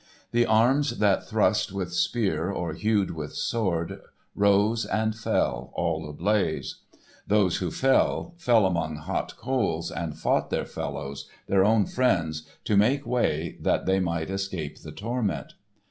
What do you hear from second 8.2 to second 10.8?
fell among hot coals and fought their